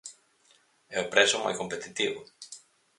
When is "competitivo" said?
1.61-2.19